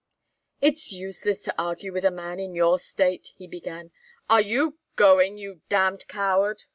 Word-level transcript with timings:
"It's 0.61 0.91
useless 0.91 1.43
to 1.43 1.53
argue 1.61 1.93
with 1.93 2.03
a 2.03 2.09
man 2.09 2.39
in 2.39 2.55
your 2.55 2.79
state" 2.79 3.33
he 3.37 3.45
began. 3.45 3.91
"Are 4.31 4.41
you 4.41 4.79
going, 4.95 5.37
you 5.37 5.61
damned 5.69 6.07
coward?" 6.07 6.63